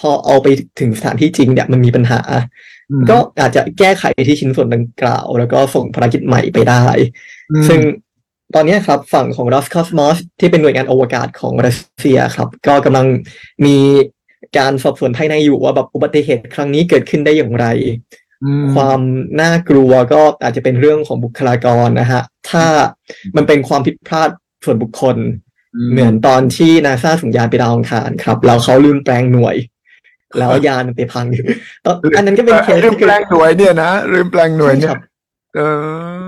[0.00, 0.46] พอเอาไป
[0.80, 2.20] ถึงสถานที่จริงเนี่ยมันมีปัญหา
[2.90, 6.84] อืมก็อาจจะแก้ไขที่ชิ้นส่วนดังกล่าว แล้วก็ส่งภารกิจใหม่ไปได้
[7.52, 7.80] อืมซึ่ง
[8.54, 13.06] ตอนนี้ครับฝั่งของ Roscosmos ที่เป็นหน่วยงานอวกาศของรัสเซียครับ ก็กำลัง
[13.66, 13.78] มี
[14.58, 17.66] การสอบสวนภายในอยู่ว่าแบบอุบัติเหตุครั้งนี้เกิดขึ้นได้อย่างไร
[18.44, 19.00] อืมความ
[19.40, 22.64] น่ากลัวก็อาจจะเป็นเรื่องของบุคลากรนะฮะ ถ้า
[23.36, 24.30] มันเป็นความผิดพลาด
[24.64, 25.16] ส่วนบุคคล
[25.92, 29.56] เหมือนตอนที่นาซาส่งยานไปดาวอังคารครับ แล้วเขาลืมแปลงหน่วย
[30.38, 31.26] แล้วยานมันไปพัง
[31.84, 35.00] ตอนอันนั้นก็เป็นเคสลืมที่แปลงหน่วยเนี่ยนะลืมแปลงหน่วยเนี่ยครับ
[35.56, 35.60] เอ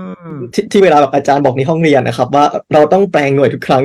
[0.53, 3.83] ที่ที่เวลาแบบอาจารย์บอกในห้องเรียนนะครับ ว่าเราต้องแปลงหน่วยทุกครั้ง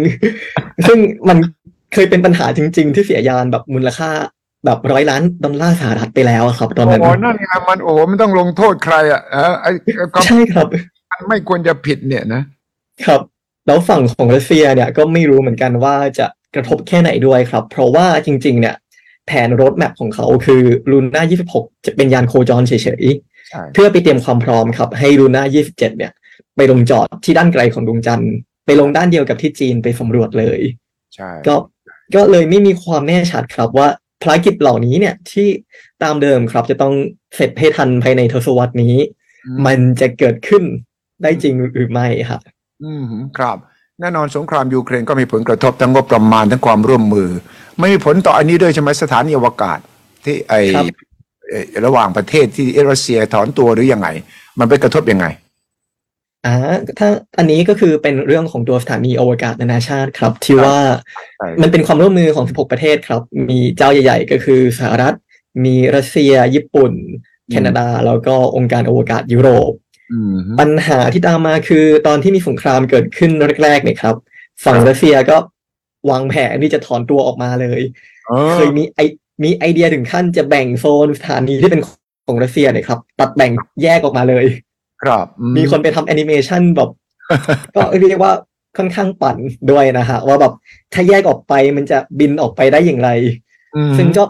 [0.86, 1.38] ซึ่งมัน
[1.94, 4.10] เคยเป็นปัญหาจริง ๆ ที่เสียยานแบบมูลค่า
[4.64, 9.70] แบบร้อยล้านดอลลาร์สหรัฐไปแล้วครับตอนนั้นโอ้นั่นไงมันโอ้โหมันต้องลงโทษใครอะเออไอ้
[10.14, 10.66] ก็ใช่ครับ
[11.10, 12.42] มันไม่ควรจะผิดเนี่ยนะ
[13.06, 13.20] ครับ
[13.66, 18.76] แล้วฝั่งของรัสเซียเนี่ยก็ไม่รู้เหมือนกันว่าจะกระทบแค่ไหนด้วยครับ เพราะว่าจริง ๆ เนี่ย
[19.26, 23.35] แผนรถแมพของเขาคือลูน่า26 จะเป็นยานโคจรเฉยใช่ๆ
[23.74, 26.12] เพื่อไปเตรียมความพร้อมครับ ให้ลูน่า27 เนี่ย
[26.56, 28.32] ไปลงจอดที่ด้านไกลของดวงจันทร์
[28.66, 30.60] ไปลงด้านเดียวกับที่จีนไปสำรวจเลย
[31.14, 31.54] ใช่ก็
[32.14, 33.88] ก็เลยไม่มีความแน่ชัดครับว่า
[34.22, 35.48] ภารกิจเหล่านี้เนี่ยที่
[36.02, 36.94] ตามเดิมครับจะต้อง
[37.36, 38.94] เสร็จให้ทันภายในทศวรรษนี้
[39.66, 40.62] มันจะเกิดขึ้น
[41.22, 42.40] ได้จริงหรือไม่ครับ
[42.84, 43.04] อืม
[43.38, 43.56] ครับ
[44.00, 47.28] แน่นอนสงครามยูเครนก็มีผลกระทบทั้งงบประมาณทั้งความร่วมมือ
[47.78, 49.78] ไม่มีผลต่ออันนี้ด้วยใช่ไหมสถานีอวกาศ
[50.24, 50.76] ที่ไอค
[51.54, 54.08] รับเอ่อระหว่างประเทศที่รัสเซียถอนตัวหรือยังไง
[54.58, 55.26] มันไปกระทบยังไง
[56.46, 56.54] อ่า
[56.98, 60.78] ถ้าอันนี้ก็คือเป็นเรื่องของตัวสถานีอวกาศนานาชาติครับ ที่ว่า
[61.38, 65.14] ใช่มันเป็นความร่วมมือของ 16 ประเทศครับ มีเจ้าใหญ่ ๆ ก็คือสหรัฐ
[65.64, 66.92] มีรัสเซีย ญี่ปุ่น
[67.50, 69.72] แคนาดา แล้วก็องค์การอวกาศยุโรป
[70.12, 73.30] อืมปัญหาที่ตามมาคือตอนที่มีสงครามเกิดขึ้น
[73.62, 74.14] แรกๆเนี่ยครับ
[74.64, 75.36] ฝั่งรัสเซียก็
[76.10, 77.80] วางแผนที่จะถอนตัวออกมาเลย
[78.26, 79.00] เออเคยมีไอ
[79.42, 81.82] มีไอเดียถึงขั้นจะแบ่งโซนสถานีที่เป็น
[82.26, 83.52] ของรัสเซียเนี่ยครับ ตัดแบ่ง
[83.82, 84.46] แยกออกมาเลย
[85.02, 86.90] ครับอืมีคนไปทำแอนิเมชันแบบ
[87.74, 88.32] ก็เรียกว่า
[88.76, 89.36] ค่อนข้างปั่น
[89.70, 90.52] ด้วยนะฮะว่าแบบ
[90.92, 93.10] ถ้าแยกออกไปมันจะบินออกไปได้อย่างไร
[93.76, 94.24] อืมซึ่งก็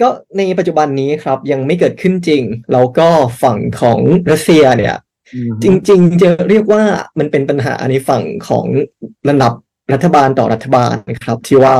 [0.00, 2.42] ก็ในปัจจุบันนี้ครับยังไม่เกิดขึ้นจริง
[2.72, 3.08] แล้วก็
[3.42, 4.96] ฝั่งของรัสเซียเนี่ย
[5.34, 6.82] อืมจริง ๆ จะเรียกว่า
[7.18, 8.66] มันเป็นปัญหาในฝั่งของ
[9.28, 9.52] ระดับ
[9.92, 11.76] รัฐบาลต่อรัฐบาลนะครับ ที่ว่า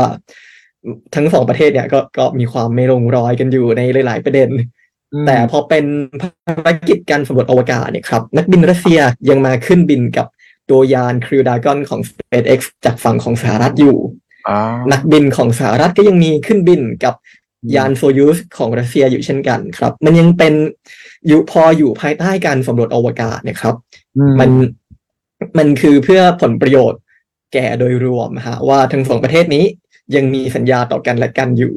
[1.14, 4.50] ทั้งสองประเทศเนี่ยก็ก็มีความไม่ลงรอยกันอยู่ในหลาย ๆ ประเด็น
[5.26, 5.84] แต่พอเป็น
[6.46, 10.26] ภารกิจการสำรวจอวกาศเนี่ยครับ นักบินรัสเซียยังมาขึ้นบินกับ
[10.70, 13.98] ตัวยานคริวดากอนของ SpaceX จากฝั่งของสหรัฐอยู่
[14.48, 14.58] อ่า
[14.92, 17.14] นักบินของสหรัฐก็ยังมีขึ้นบินกับ
[17.74, 20.54] ยานโซยูสของรัสเซียอยู่เช่นกันครับ มันยังเป็น
[21.26, 23.74] อยู่พออยู่ภายใต้การสำรวจอวกาศเนะครับ
[24.16, 24.50] อืมัน
[25.58, 27.00] มันคือเพื่อผลประโยชน์
[27.52, 29.64] แก่โดยรวมฮะว่าทั้งสองประเทศนี้
[30.16, 31.74] ยังมีสัญญาต่อกันและกันอยู่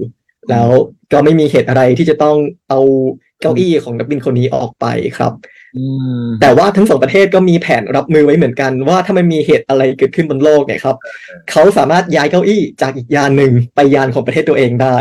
[0.49, 0.69] แล้ว
[1.11, 2.37] ก็ไม่มีเหตุอะไรที่จะต้อง
[2.69, 2.79] เอา
[3.41, 4.85] เก้าอี้ของนักบินคนนี้ออกไป
[5.17, 5.33] ครับ
[5.77, 5.83] อื
[6.23, 10.95] มแต่ว่าทั้งสองประเทศก็มีแผนรับมือไว้เหมือนกัน ว่าถ้ามันมีเหตุอะไรเกิดขึ้นบนโลกเนี่ยครับ
[11.51, 14.95] เขาสามารถย้ายเก้าอี้จากอีกยานหนึ่งไปยานของประเทศตัวเองได้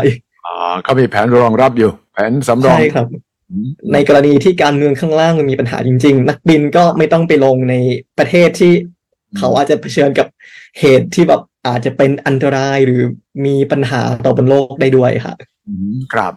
[0.45, 3.07] อ่าเขามีแผนรองรับอยู่ แผนสำรองใช่ครับ
[3.51, 7.75] อืมในกรณีที่การเมืองข้างล่างมันมีปัญหาจริง ๆ นักบินก็ไม่ต้องไปลงใน
[8.19, 8.73] ประเทศที่
[9.37, 10.27] เขาอาจจะเผชิญกับ
[10.79, 13.01] เหตุที่แบบ อาจจะเป็นอันตรายหรือ
[13.45, 15.33] มีปัญหาต่อบนโลกได้ด้วยค่ะ
[16.13, 16.33] ครับ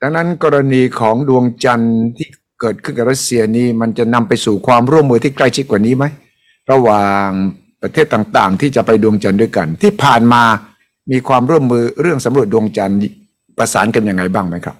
[0.00, 2.28] ดังนั้นกรณีของดวงจันทร์ที่
[2.60, 6.04] เกิดขึ้นกับรัสเซียนี้มันจะนำไปสู่ความร่วมมือที่ใกล้ชิดกว่านี้ไหม
[6.70, 7.28] ระหว่าง
[7.82, 10.42] ประเทศต่างๆ ที่จะไปดวงจันทร์ด้วยกัน ที่ผ่านมา
[11.12, 12.98] มีความร่วมมือเรื่องสำรวจดวงจันทร์
[13.58, 14.76] ประสานกันยังไงบ้างไหมครับ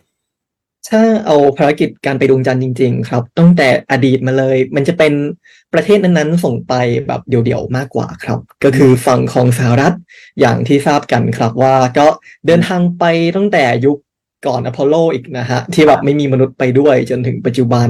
[0.91, 5.13] ถ้าเอาภารกิจการไปดวงจันทร์จริง ๆ ครับ ตั้งแต่อดีตมาเลย มันจะเป็น
[5.75, 6.75] ประเทศนั้นๆ ส่งไป
[7.07, 9.95] แบบเดี่ยวๆมากกว่าครับ ก็คือฝั่งของสหรัฐ
[10.41, 12.07] อย่างที่ทราบกันครับว่าก็
[12.47, 13.05] เดินทางไป
[13.37, 13.99] ตั้งแต่ยุค
[14.47, 17.89] ก่อนอพอลโลอีกนะฮะ ที่แบบไม่มีมนุษย์ไปด้วยจนถึงปัจจุบัน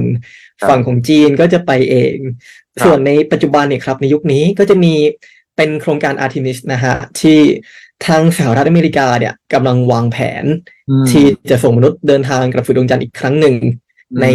[0.60, 4.94] ครับฝั่งของจีนก็จะไปเองครับส่วนในปัจจุบันเนี่ยครับในยุคนี้ก็จะมี
[5.56, 7.38] เป็นโครงการอาร์ทิมิสนะฮะที่
[8.06, 10.44] ทางสหรัฐอเมริกาเนี่ยกำลังวางแผน
[11.10, 14.26] ที่จะส่งมนุษย์เดินทางกลับสู่ดวงจันทร์อีกครั้งหนึ่งอืมใน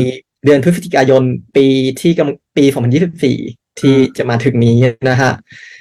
[0.46, 1.24] เดือนพฤศจิกายน
[1.56, 1.68] ปี
[2.02, 2.66] ที่กำลังปี
[3.22, 4.78] 2024 ที่จะมาถึงนี้
[5.10, 5.32] นะฮะ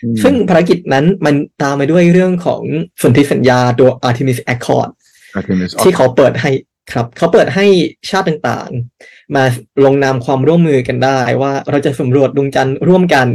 [0.04, 2.62] อืมซึ่งภารกิจนั้นมันตามมาด้วยเรื่องของ
[3.02, 4.90] สนธิสัญญาตัว Artemis Accord
[5.38, 6.50] Artemis ที่เขาเปิดให้
[6.92, 7.66] ครับ เขาเปิดให้
[8.10, 9.44] ชาติต่างๆ มา
[9.84, 13.28] ลงนามความร่วมมือกันได้ว่าเราจะสำรวจดวงจันทร์ร่วมกัน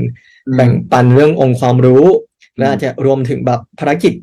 [0.47, 2.06] อืมแบ่งปันเรื่ององค์ความรู้
[2.58, 4.13] และอาจจะรวมถึงแบบภารกิจ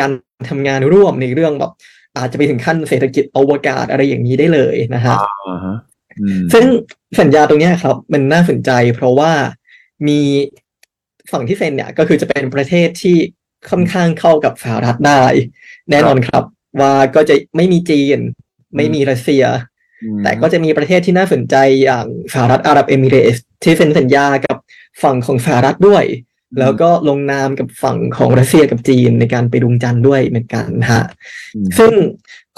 [0.00, 0.10] การ
[0.48, 1.72] ทำงานร่วมในเรื่องแบบ
[2.16, 5.16] อาจจะไปถึงขั้นเศรษฐกิจอวกาศอะไรอย่างนี้ได้เลยนะฮะ
[5.48, 5.76] อ่าฮะ
[6.20, 6.64] อืมซึ่ง
[7.20, 9.32] สัญญาตรงเนี้ยครับ มันน่าสนใจเพราะว่า
[10.08, 10.20] มี
[11.32, 13.16] ฝั่งที่เซ็นเนี่ยก็คือจะเป็นประเทศที่
[13.70, 15.24] ค่อนข้างเข้ากับสหรัฐได้
[15.90, 16.42] แน่นอนครับ
[16.80, 18.18] ว่าก็จะไม่มีจีน
[18.76, 19.44] ไม่มีรัสเซีย
[20.02, 24.56] อืมแต่ก็จะมีประเทศที่น่าสนใจอย่างสหรัฐอาหรับเอมิเรตส์ที่เซ็นสัญญากับ
[25.02, 26.04] ฝั่งของสหรัฐด้วย
[26.60, 31.04] แล้วก็ลงนามกับฝั่งของรัสเซียกับจีนในการไปดวงจันทร์ด้วยเหมือนกันฮะ
[31.54, 31.92] อืมซึ่ง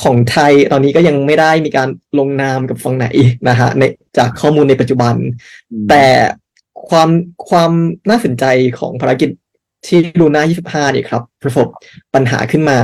[0.02, 3.06] ของไทยตอนนี้ก็ยังไม่ได้มีการลงนามกับฝั่งไหน
[3.48, 3.82] นะฮะใน
[4.18, 5.14] จากข้อมูลในปัจจุบัน
[5.90, 6.06] แต่
[6.88, 7.10] ความ
[7.50, 7.72] ความ
[8.10, 8.44] น่าสนใจ
[8.78, 9.30] ของภารกิจ
[9.86, 11.68] ที่ลูน่า25เนี่ยครับ ประสบ
[12.14, 12.78] ปัญหาขึ้นมา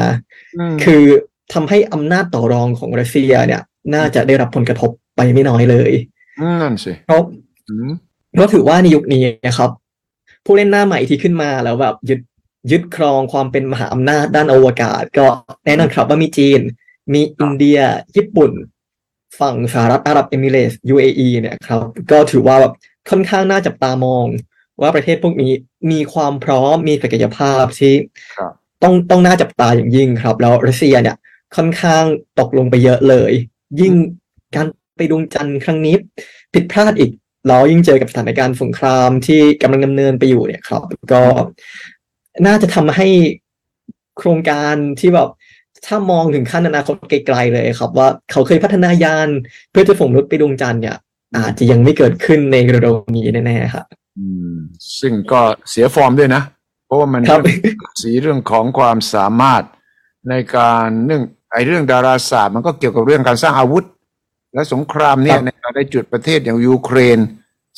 [0.60, 1.02] มคือ
[1.52, 3.62] ทำให้อำนาจต่อรองของรัสเซียเนี่ย
[3.94, 5.92] น่าจะได้รับผลกระทบไปไม่น้อยเลย
[6.42, 7.22] มนั่นสิเพราะ
[7.68, 7.90] อืม
[8.34, 9.70] เพราะถือว่าในยุคนี้นะครับ
[10.44, 12.20] ผู้เล่นหน้าใหม่ที่ขึ้นมาแล้วแบบยึด
[12.70, 15.26] ยึดครองความเป็นมหาอำนาจด้านอวกาศ ก็
[15.64, 16.60] แน่นอนครับว่ามีจีน
[17.12, 17.78] มีอินเดีย
[18.16, 18.50] ญี่ปุ่น
[19.38, 21.80] ฝั่งสหรัฐอาหรับเอมิเรตส์ UAE เนี่ยครับ
[22.10, 22.72] ก็ถือว่าแบบ
[23.10, 24.26] ค่อนข้างน่าจับตามอง
[24.80, 25.52] ว่าประเทศพวกนี้
[25.90, 27.94] มีความพร้อมมีศักยภาพที่
[28.36, 28.52] ครับ
[28.82, 31.16] ต้องต้องน่าจับตาอย่างยิ่งครับ แล้วรัสเซียเนี่ย
[31.56, 32.04] ค่อนข้าง
[32.40, 33.32] ตกลงไปเยอะเลย
[33.80, 33.94] ยิ่ง
[34.54, 35.94] การไปดวงจันทร์ครั้งนี้
[36.54, 37.10] ผิดพลาดอีก
[37.48, 41.22] แล้วยิ่งเจอกับสถานการณ์สงครามที่กำลังดำเนินไปอยู่เนี่ยครับ ก็
[42.46, 43.08] น่าจะทำให้
[44.18, 45.28] โครงการที่แบบ
[45.86, 49.28] ถ้ามองถึงขั้นอนาคตไกลๆเลยครับ ว่าเขาเคยพัฒนายาน
[49.70, 50.96] เพื่อจะส่งมนุษย์ไปดวงจันทร์เนี่ย
[51.36, 53.84] อาจจะยังไม่เกิดขึ้นในเร็วๆนี้แน่ๆครับ
[54.18, 54.54] อืม
[55.00, 56.42] ซึ่งก็เสียฟอร์มด้วยนะ
[56.86, 57.40] เพราะว่ามันครับ
[58.02, 59.62] สีเรื่องของความสามารถ
[60.30, 63.84] ในการเรื่องไอ้เรื่องดาราศาสตร์ มันก็เกี่ยวกับเรื่องการสร้างอาวุธ
[64.54, 67.18] และสงครามเนี่คยรับในการได้จุดประเทศอย่างยูเครน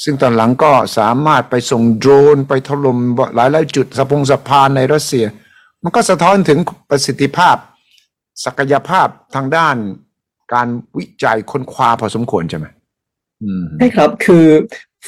[0.03, 2.99] ซึ่งตอนหลังก็สามารถไปส่งโดรนไปถล่ม
[3.37, 5.25] หลายหลายๆจุดสะพงสะพานในรัสเซีย
[5.83, 6.59] มันก็สะท้อนถึง
[6.91, 7.57] ประสิทธิภาพ
[8.45, 9.77] ศักยภาพทางด้าน
[10.55, 12.67] การวิจัยค้นคว้าพอสมควรใช่ไหม
[13.43, 14.47] อืมใช่ครับคือ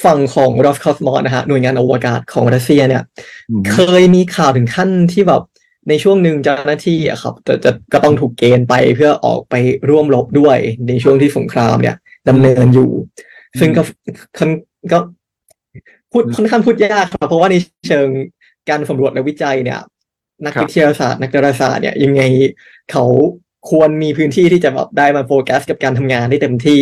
[0.03, 3.03] ฝั่งของ Roscosmos นะฮะหน่วยงานอวกาศของรัสเซียเนี่ย
[3.49, 5.43] อืมเคยมีข่าวถึงขั้นที่แบบ
[5.89, 9.55] ในช่วงหนึ่งเจ้าหน้าที่อะครับจะจะก็ต้องถูกเกณฑ์ไปเพื่อออกไป
[9.89, 11.95] ร่วมรบด้วยในช่วงที่สงครามเนี่ย
[12.29, 12.91] ดำเนินอยู่
[13.59, 13.81] ซึ่งก็
[14.37, 14.49] ค่อน
[14.91, 14.99] ก็
[16.11, 17.55] พูดค่อนข้างพูดยากครับเพราะว่าใน
[17.87, 18.07] เชิง
[18.69, 19.79] การสำรวจและวิจัยเนี่ย
[20.43, 22.21] นักครับวิทยาศาสตร์นักดาราศาสตร์เนี่ยยังไง
[22.91, 23.05] เขา
[23.69, 26.81] ควรมีพื้นที่ที่จะแบบได้มาโฟกัสกับการทำงานได้เต็มที่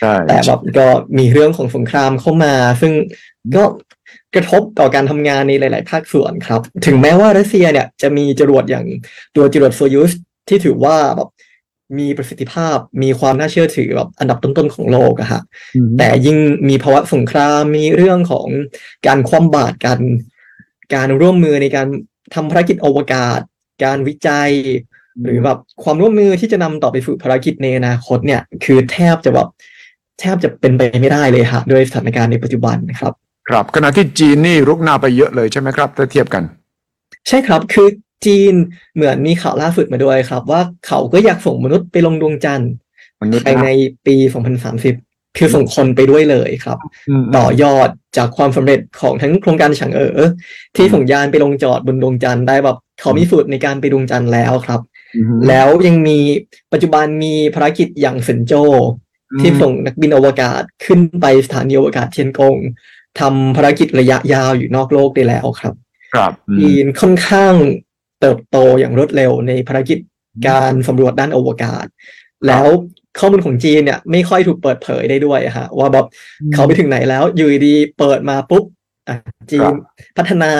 [0.00, 0.86] ใช่แต่แบบก็
[1.18, 2.92] มีเรื่องของสงครามเข้ามา ซึ่ง
[3.56, 3.64] ก็
[4.34, 8.86] กระทบต่อการทำงานในหลาย ๆ ภาคส่วนครับ ถึงแม้ว่ารัสเซียเนี่ยจะมีจรวดอย่าง
[9.36, 10.12] ตัวจรวดโซยูส
[10.48, 11.28] ที่ถือว่าแบบ
[11.98, 15.42] มีประสิทธิภาพมีความน่าเชื่อถือแบบอันดับต้น ๆ ของโลกอะฮะ
[15.74, 16.38] อืมแต่ยิ่ง
[16.68, 18.48] มีภาวะสงครามมีเรื่องของ
[19.06, 19.98] การคว่ำบาตรกัน
[20.94, 21.86] การร่วมมือในการ
[22.34, 23.40] ทำภารกิจอวกาศ
[23.84, 24.50] การวิจัย
[25.24, 29.48] หรือแบบความร่วมมือที่จะนำต่อไปสู่ภารกิจในอนาคตเนี่ย คือแทบจะแบบ
[30.20, 33.12] แทบจะเป็นไปไม่ได้เลยฮะด้วยสถานการณ์ในปัจจุบันนะครับ
[33.48, 36.42] ครับขณะที่จีนนี่รุกหน้าไปเยอะเลยใช่ไหมครับ ถ้าเทียบกัน
[37.28, 37.88] ใช่ครับคือ
[38.26, 38.54] จีน
[38.94, 42.70] เหมือนมีข่าวล่าสุดมาด้วยครับ ว่าเขาก็อยากส่งมนุษย์ไปลงดวงจันทร์
[43.22, 43.68] มนุษย์ภายใน
[44.06, 46.78] ปี 2030 คือส่งคนไปด้วยเลยครับ
[47.20, 50.18] มต่อยอดจากความสำเร็จของทั้งโครงการฉางเอ๋อ
[50.76, 54.80] ที่ส่งยานไปลงจอดบนดวงจันทร์ได้แบบเขามีสูตรในการไปดวงจันทร์แล้วครับ
[55.16, 56.18] อืมแล้วยังมี
[56.72, 58.52] ปัจจุบันมีภารกิจอย่างเซินโจ
[59.40, 62.56] ที่ส่งนักบินอวกาศขึ้นไปสถานีอวกาศเทียนกง
[63.20, 65.74] ทำภารกิจระยะยาวอยู่นอกโลกได้แล้วครับ
[66.14, 67.54] ครับอืมจีนค่อนข้าง
[68.20, 69.98] เติบโตอย่างรวดเร็วในภารกิจ
[70.48, 71.86] การสำรวจด้านอวกาศ
[72.46, 72.66] แล้ว
[73.20, 76.06] ข้อมูลของจีนเนี่ยไม่ค่อยถูกเปิดเผยได้ด้วยฮะว่าแบบ
[76.54, 78.64] เขาไปถึงไหนแล้วอยู่ดีๆเปิดมาปุ๊บ
[79.08, 79.16] อะ
[79.50, 79.72] จีน
[80.16, 80.50] พัฒนา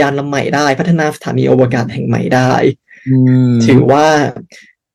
[0.00, 2.52] ยานลำใหม่ได้ พัฒนาสถานีอวกาศแห่งใหม่ได้
[3.08, 3.16] อื
[3.50, 4.06] มถือว่า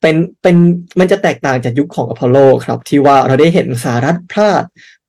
[0.02, 0.56] เป็นเป็น
[1.00, 4.64] มันจะแตกต่างจากยุคของอพอลโลครับ ที่ว่าเราได้เห็นสหรัฐพลาด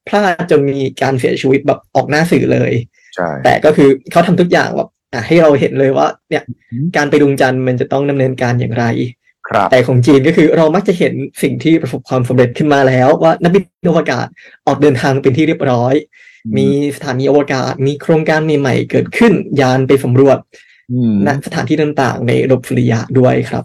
[0.08, 2.72] พลาดจนมีการเสียชีวิตแบบออกหน้าสื่อเลย
[3.14, 8.84] ใช่ แต่ก็คือเขาทำทุกอย่างแบบอะให้เราเห็นเลยว่า เนี่ยอืมการไปดวงจันทร์มันจะต้องดำเนินการอย่างไร
[9.48, 14.26] ครับแต่ของจีนก็คือเรามักจะเห็นสิ่งที่ประสบความสำเร็จขึ้นมาแล้ว ว่านักบินอวกาศ
[14.66, 15.94] ออกเดินทางเป็นที่เรียบร้อย
[16.56, 16.66] มี
[16.96, 20.38] สถานีอวกาศ มีโครงการใหม่ๆเกิดขึ้น ยานไปสำรวจ
[20.92, 23.64] อืมณสถานที่ต่างๆ ในระบบสุริยะด้วยครับ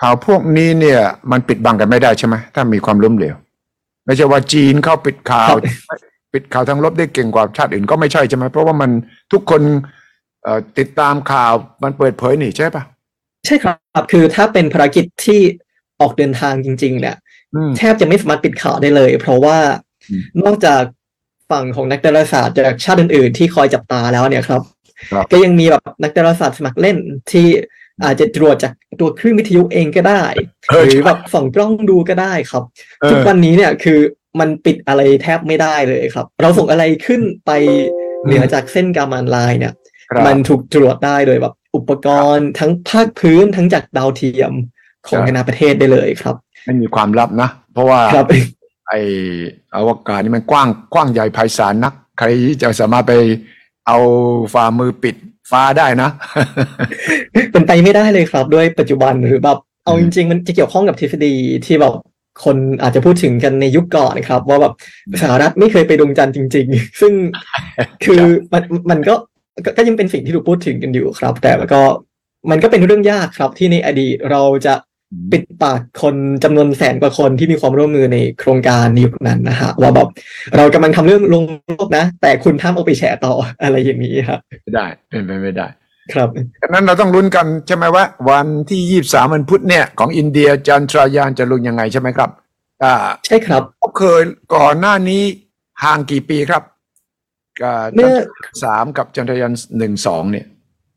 [0.00, 1.00] ข่าวพวกนี้เนี่ย
[1.30, 3.34] มันปิดบังกันไม่ได้ใช่ไหมถ้ามีความล้มเหลว
[4.06, 5.52] ไม่ใช่ว่าจีนเข้าปิดข่าว
[5.88, 5.98] ครับ
[6.32, 8.90] ปิดข่าวทางลบได้เก่งกว่าชาติอื่นก็ไม่ใช่ใช่ไหมเพราะว่ามัน
[9.32, 9.62] ทุกคน
[10.42, 12.82] เอ่อติดตามข่าวมันเปิดเผยนี่ใช่ปะ
[13.46, 15.40] ใช่ครับคือถ้าเป็นภารกิจที่
[16.00, 17.16] ออกเดินทางจริง ๆ เนี่ย
[17.54, 19.58] อืมแทบจะไม่สามารถปิดข่าวได้เลย เพราะว่า
[20.10, 20.82] อืมนอกจาก
[21.50, 24.62] ฝั่งของนักดาราศาสตร์จากชาติอื่น ๆ ที่คอยจับตาแล้วเนี่ยครับ
[25.12, 26.96] ครับ ก็ยังมีแบบนักดาราศาสตร์สมัครเล่น
[27.30, 27.46] ที่
[28.04, 32.62] อาจจะตรวจจากตัวคลื่นวิทยุเองก็ได้เออ หรือใช่แบบส่องกล้องดูก็ได้ครับ
[33.00, 33.98] เออทุกวันนี้เนี่ยคือ
[34.40, 37.50] มันปิดอะไรแทบไม่ได้เลยครับ เราส่งอะไรขึ้นไป
[38.24, 39.74] เหนือจากเส้นกามันไลน์เนี่ย
[40.10, 44.52] ครับมันถูกตรวจได้โดยแบบอุปกรณ์ทั้งภาคพื้นทั้งจากดาวเทียม
[45.06, 48.26] ของครับนานาประเทศได้เลยครับไม่มีความลับนะ เพราะว่าครับ
[48.88, 48.94] ไอ
[49.74, 52.26] อวกาศนี่มันกว้างกว้างใหญ่ไพศาลนัก ใคร
[52.62, 53.14] จะสามารถไป
[53.86, 53.98] เอา
[54.54, 55.16] ฝ่ามือปิด
[55.50, 56.10] ฟ้าได้นะ
[57.52, 59.58] เป็นไปไม่ได้เลยครับ ด้วยปัจจุบันหรือแบบ
[59.90, 61.34] เอาจริง ๆ มันจะเกี่ยวข้องกับทฤษฎี
[61.66, 61.94] ที่แบบ
[62.44, 64.74] คนอาจจะพูดถึงกันในยุคก่อนนะครับ ว่าแบบ
[65.22, 67.12] สหรัฐไม่เคยไปดวงจันทร์จริง ๆ ซึ่ง
[68.04, 68.22] คือ
[68.52, 69.14] มันมันก็
[69.64, 71.82] ก็ก็ยังเป็นสิ่งที่ถูกพูดถึงกันอยู่ครับ แต่ก็
[72.50, 74.74] มันก็เป็นเรื่องยากครับที่ในอดีตเราจะ
[75.32, 80.08] ปิดปากคนจำนวนแสนกว่าคนที่มีความร่วมมือในโครงการในยุคนั้นนะฮะว่าแบบ
[80.56, 85.66] เรากำลังทำเรื่องลงโลกนะ แต่คุณห้ามเอาไปแฉต่ออะไรอย่างนี้ครับไม่ได้เป็นไปไม่ได้
[86.14, 86.28] ครับ
[86.62, 92.30] ดังนั้นเราต้องลุ้นกันใช่ไหมว่า วันที่ยี่สามวันพุธเนี่ยของอินเดียจันทรายานจะลงยังไงใช่ไหมครับ
[92.82, 92.94] อ่า
[93.26, 94.22] ใช่ครับเขาเคย
[94.54, 95.22] ก่อนหน้านี้
[95.84, 96.62] ห่างกี่ปีครับ
[97.60, 98.14] กับเมื่อ
[98.62, 100.46] สามกับจันทรายานหนึ่งสองเนี่ย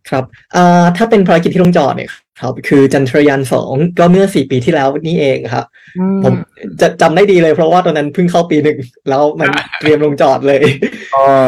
[0.10, 0.24] ครับ
[0.56, 5.66] อ่าถ้าเป็นภารกิจที่ลงจอดเนี่ยครับคือจันทรยานสองก็เมื่อสี่ปีที่แล้วนี่เองครับ
[6.24, 6.34] ผม
[6.82, 8.78] จะจำได้ดีเลยเพราะว่าตอนนั้นเพิ่งเข้าปีหนึ่ง
[9.10, 9.50] แล้วมัน
[9.80, 10.62] เตรียมลงจอดเลย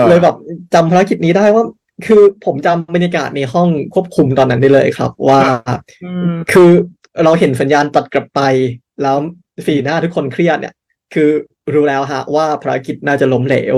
[0.09, 0.35] เลยแบบ
[0.73, 1.63] จำภารกิจนี้ได้ว่า
[2.05, 5.41] คือผมจำบรรยากาศในห้องควบคุมตอนนั้นได้เลยครับ ว่า
[6.03, 6.69] อืมคือ
[7.23, 8.41] เราเห็นสัญญาณตัดกลับไป
[9.01, 9.17] แล้ว
[9.65, 10.73] สีหน้าทุกคนเครียดเนี่ย
[11.13, 11.29] คือ
[11.73, 13.75] รู้แล้วฮะว่าภารกิจน่าจะล้มเหลว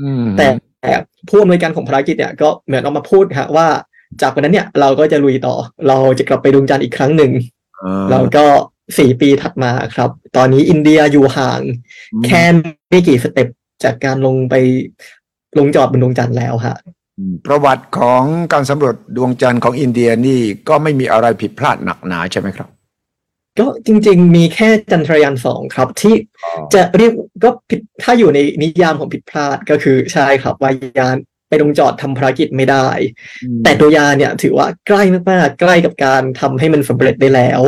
[0.00, 0.46] อืมแต่
[0.82, 0.92] แต่
[1.28, 3.66] ผู้อำนวยการของภารกิจเนี่ยก็เหมือนออกมาพูดฮะว่า
[4.22, 5.54] จากวันนั้นเนี่ยเราก็จะลุยต่อ
[5.88, 7.32] เราจะกลับไปดวงจันทร์อีกครั้งหนึ่ง
[7.82, 8.44] อ่าแล้วก็
[8.98, 11.60] สี่ปีถัดมาครับ ตอนนี้อินเดียอยู่ห่าง
[12.26, 12.42] แค่
[12.88, 13.48] ไม่กี่สเต็ป
[13.84, 14.54] จากการลงไป
[15.58, 17.03] ลงจอดบนดวงจันทร์แล้วฮะอืม
[17.46, 18.22] ประวัติของ
[18.52, 22.68] การสำรวจดวงจันทร์ของอินเดียนี่ก็ไม่มีอะไรผิดพลาดหนักหนาใช่ไหมครับ
[23.58, 26.14] ก็จริง ๆ มีแค่จันทรยานสองครับ ที่
[26.74, 27.12] จะเรียก
[27.44, 31.16] ก็ผิดถ้าอยู่ในนิยามของผิดพลาดก็คือใช่ครับว่ายาน
[31.48, 32.86] ไปลงจอดทำภารกิจไม่ได้
[33.64, 37.60] แต่ตัวยานเนี่ยถือว่าใกล้มากๆใกล้กับการทำให้มันสำเร็จได้แล้ว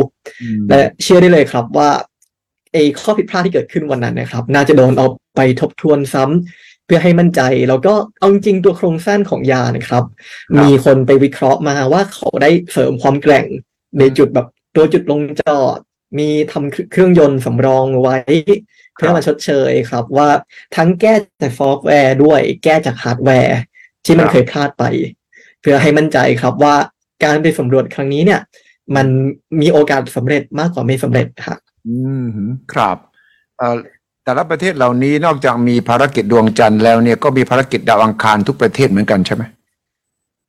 [0.42, 1.90] อืมและเชื่อได้เลยครับว่า
[2.72, 5.06] ไอ้ข้อผิดพลาดที่เกิดขึ้นวันนั้นนะครับ น่าจะโดนเอา
[5.36, 10.04] ไปทบทวนซ้ำ เพื่อให้มั่นใจแล้วก็เอาจริงๆตัวโครงสร้างของยานนะครับ
[10.58, 13.46] มีคนไปวิเคราะห์มาว่าเขาได้เสริมความแกร่ง
[13.98, 14.46] ในจุดแบบ
[14.76, 15.78] ตัวจุดลงจอด
[16.18, 18.16] มีทำเครื่องยนต์สำรองไว้
[18.94, 20.28] เพื่อมาชดเชยครับ ว่า
[20.76, 23.58] ทั้งแก้จากซอฟต์แวร์ด้วยแก้จากฮาร์ดแวร์
[24.04, 24.84] ที่มันครับเคยพลาดไป
[25.60, 26.74] เพื่อให้มั่นใจครับว่า
[27.24, 28.40] การไปสำรวจครั้งนี้เนี่ย
[28.96, 29.06] มัน
[29.60, 31.56] มีโอกาสสำเร็จมากกว่าไม่สำเร็จค่ะ
[31.88, 32.28] อืม
[32.72, 32.96] ครับ
[33.58, 33.76] เอ่อ
[34.26, 39.42] แต่ละประเทศเหล่านี้นอกจากมีภารกิจดวงจันทร์แล้วเนี่ยก็มีภารกิจดาวอังคารทุกประเทศเหมือนกันใช่ไหม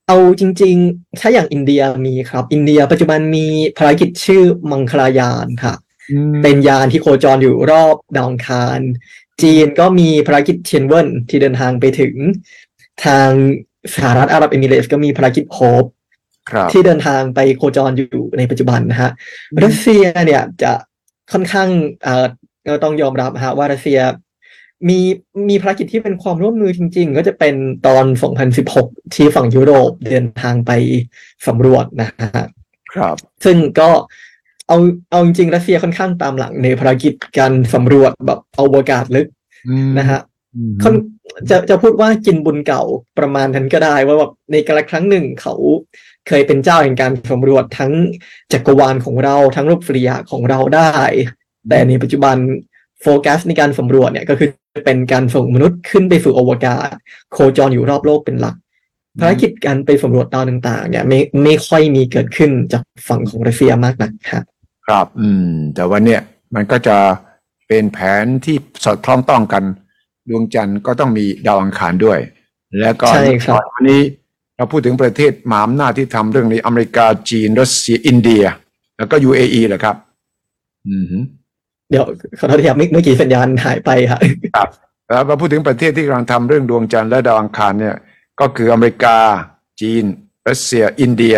[0.08, 5.74] เอาจริง ๆ ถ้าอย่างอินเดียมีครับ อินเดียปัจจุบันมีภารกิจชื่อมังคลายานค่ะ
[6.44, 8.80] เป็นยานที่โคจรอยู่รอบดาวอังคาร
[9.42, 12.14] จีนก็มีภารกิจเทียนเวินที่เดินทางไปถึง
[13.06, 13.30] ทาง
[13.94, 15.86] สหรัฐอาหรับเอมิเรตส์ก็มีภารกิจโฮป
[16.50, 19.12] ครับที่เดินทางไปโคจรอยู่ในปัจจุบันนะฮะ
[19.52, 20.72] อืมรัสเซียเนี่ยจะ
[21.32, 21.70] ค่อนข้าง
[22.68, 24.00] เอ่อเราต้องยอมรับนะฮะว่ารัสเซีย
[24.90, 25.00] มี
[25.50, 27.56] มีภารกิจที่เป็นความร่วมมือจริง ๆ ก็จะเป็น
[27.88, 28.06] ตอน
[28.60, 30.72] 2016 ที่ฝั่งยุโรปเดินทางไป
[31.48, 32.46] สำรวจนะฮะ
[32.94, 33.90] ครับ ซึ่งก็
[34.68, 34.78] เอา
[35.12, 39.28] เอาจริงๆรัสเซียค่อนข้างตามหลังในภารกิจการสำรวจแบบอวกาศลึก
[39.68, 40.20] อืมนะฮะ
[40.56, 40.96] อืมค่อน
[41.50, 42.84] จะจะพูดว่ากินบุญเก่า
[43.20, 45.56] ประมาณนั้นก็ได้ ว่าแบบในกาลครั้งหนึ่งเขา
[46.28, 47.92] เคยเป็นเจ้าแห่งการสำรวจทั้ง
[48.54, 50.92] จักรวาลของเราทั้งรูปสุริยะของเราได้
[51.70, 52.36] แต่ในปัจจุบัน
[53.02, 54.50] โฟกัสในการสำรวจเนี่ยก็คือ
[54.86, 56.94] เป็นการส่งมนุษย์ขึ้นไปสู่อวกาศ
[57.32, 58.56] โคจรอยู่รอบโลกเป็นหลัก
[59.20, 64.44] ภารกิจการไปสำรวจดาวต่าง ๆ เนี่ยไม่ไม่ค่อยมีเกิดขึ้นจากฝั่งของรัสเซียมากนักครับ
[64.88, 66.22] ครับ อืม แต่ว่าเนี่ย
[66.56, 66.98] มันก็จะ
[67.68, 69.64] เป็นแผนที่สอดคล้องต้องกัน
[70.30, 72.20] ดวงจันทร์ก็ต้องมีดาวอังคารด้วย
[72.82, 74.02] แล้วก็ใช่ครับวันนี้
[74.56, 78.44] เราพูดถึงประเทศมหาอำนาจที่ทำเรื่องนี้อเมริกาจีนรัสเซียอินเดีย
[78.98, 79.96] แล้วก็ UAE แหละครับ
[80.90, 81.18] อืมฮึ
[81.90, 82.06] เดี๋ยว
[82.40, 84.18] ขอโทษทีครับเมื่อเมื่อกี้สัญญาณหายไปครั
[84.66, 84.70] บ
[85.08, 87.96] แล้วมาพูดถึงประเทศที่กำลังทำเรื่องดวงจันทร์และดาวอังคารเนี่ย
[88.40, 89.18] ก็คืออเมริกา
[89.82, 90.04] จีน
[90.48, 91.38] รัสเซีย อินเดีย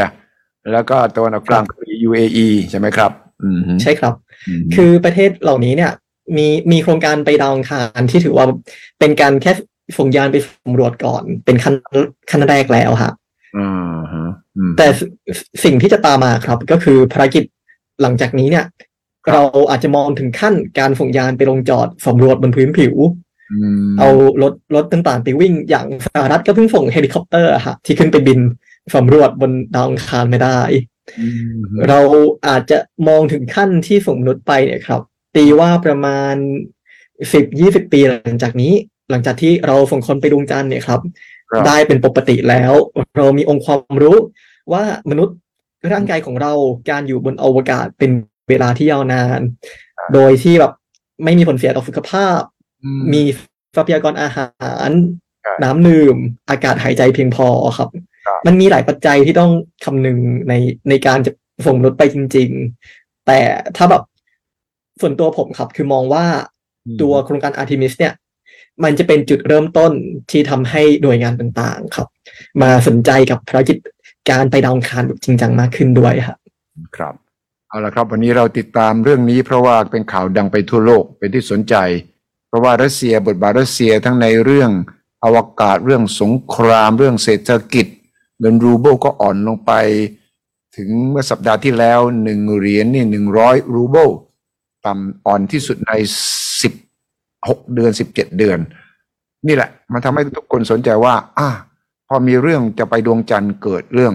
[0.72, 3.12] แล้วก็ตะวันออกกลางคือ UAE ใช่ไหมครับ
[3.44, 4.14] อืมฮึใช่ครับ
[4.62, 5.92] มคือประเทศเหล่านี้เนี่ย
[6.38, 8.46] มีมีโครงการไปดาวอังคารที่ถือว่า
[9.00, 9.52] เป็นการแค่
[9.98, 11.76] ส่งยานไปสำรวจก่อน เป็นขั้น
[12.32, 13.14] ขั้นแรกแล้วครับ
[13.58, 15.02] อ่าฮะอืมแต่ส
[15.64, 17.44] สิ่งที่จะตามมาครับ ก็คือภารกิจ
[18.02, 18.89] หลังจากนี้เนี่ยครับ
[19.32, 22.96] เราอาจจะมองถึงขั้นการส่งยานไปลงจอดสำรวจบนพื้นผิว
[23.54, 24.10] อืมเอา
[24.42, 28.40] รถรถต่างๆไปวิ่งอย่างสหรัฐก็เพิ่งส่งเฮลิคอปเตอร์อะฮะที่ขึ้นไปบิน
[28.96, 30.60] สำรวจบนดาวอังคารไม่ได้
[31.20, 32.00] อืมฮึเรา
[32.48, 32.78] อาจจะ
[33.08, 35.02] มองถึงขั้นที่ส่งมนุษย์ไปเนี่ยครับ
[35.36, 36.36] ตีว่าประมาณ
[37.34, 38.74] สิบยี่สิบปีหลังจากนี้
[39.12, 41.02] หลังจากที่เราส่งคนไปดวงจันทร์เนี่ยครับ
[41.52, 42.74] ครับได้เป็นปกติแล้ว
[43.18, 44.18] เรามีองค์ความรู้
[44.74, 45.38] ว่ามนุษย์
[45.92, 46.54] ร่างกายของเรา
[46.90, 48.12] การอยู่บนอวกาศเป็น
[48.50, 49.40] เวลาที่ยาวนาน
[50.14, 50.72] โดยที่แบบ
[51.24, 52.40] ไม่มีผลเสียต่อสุขภาพ
[52.84, 53.22] อืมี
[53.76, 54.90] ทรัพยากรอาหาร
[55.46, 56.18] ครับน้ำดื่ม
[56.50, 59.52] อากาศหายใจเพียงพอครับคครับ มันมีหลายปัจจัยที่ต้อง
[59.86, 60.18] คำนึง
[60.50, 60.54] ใน
[60.90, 61.32] ในการจะ
[61.66, 62.50] ส่งมนุษย์ไปจริง
[62.88, 63.40] ๆ แต่
[63.76, 64.04] ถ้าแบบ
[65.02, 66.26] ส่วนตัวผมครับ คือมองว่า
[66.86, 68.14] อืมตัวโครงการ Artemis เนี่ย
[68.84, 69.92] มันจะเป็นจุดเริ่มต้น
[70.32, 72.08] ที่ทำให้หน่วยงานต่างๆ ครับ
[72.62, 73.78] มาสนใจกับภารกิจ
[74.30, 76.38] การไปดาวอังคารแบบจริงจังมากขึ้นด้วยครับ
[76.98, 77.14] ครับ
[77.72, 81.76] เอาละครับ วันนี้เราติดตามเรื่องนี้เพราะว่าเป็นข่าวดังไปทั่วโลกเป็นที่สนใจ
[82.48, 84.72] เพราะว่ารัสเซียบทบาทรัสเซียทั้งในเรื่อง
[85.24, 87.86] อวกาศเรื่องสงครามเรื่องเศรษฐกิจ
[88.40, 89.72] เงินรูเบิลก็อ่อนลงไป
[90.76, 94.10] ถึงเมื่อสัปดาห์ที่แล้วหนึ่งเหรียญนี่หนึ่งร้อยรูเบิล
[94.86, 95.92] ต่ำอ่อนที่สุดใน
[96.62, 96.74] สิบ
[97.48, 98.60] หกเดือนสิบเจ็ดเดือน
[99.48, 101.50] นี่แหละ มันทำให้ทุกคนสนใจว่าอะ
[102.08, 104.14] พอมีเรื่องจะไปดวงจันทร์เกิดเรื่อง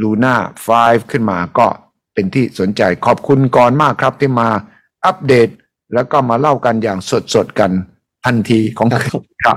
[0.00, 0.34] ลูน่า
[0.72, 1.66] 5ขึ้นมาก็
[2.14, 4.48] เป็นที่สนใจขอบคุณก่อนมากครับที่มา
[5.06, 5.48] อัปเดต
[5.94, 6.98] แล้วก็มาเล่ากันอย่าง
[7.34, 7.70] สดๆกัน
[8.24, 9.02] ทันทีของครับ
[9.44, 9.56] ครับ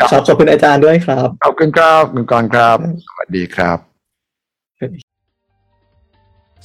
[0.00, 3.78] ครับขอบคุณอาจารย์ด้วยครับขอบคุณครับคุณกรณ์ครับ สวัสดีครับ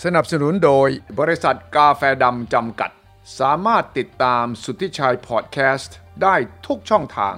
[0.04, 0.88] สนับสนุนโดย
[1.20, 2.92] บริษัทกาแฟดำจำกัด
[3.40, 6.36] สามารถติดตามสุทธิชัยพอดแคสต์ได้
[6.68, 7.36] ทุกช่องทาง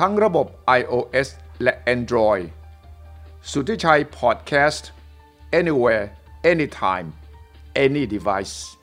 [0.00, 0.46] ทั้งระบบ
[0.78, 1.28] iOS
[1.62, 2.44] และ Android
[3.50, 4.88] สุทธิชัยพอดแคสต์
[5.60, 6.04] anywhere
[6.44, 7.12] anytime
[7.76, 8.77] any device